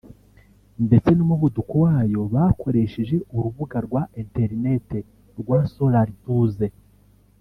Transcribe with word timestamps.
ndetse 0.85 1.09
n’umuvuduko 1.13 1.73
wayo 1.85 2.21
bakoresheje 2.33 3.15
urubuga 3.35 3.77
rwa 3.85 4.01
interinete 4.21 4.99
rwa 5.39 5.59
solarimpulse 5.73 6.65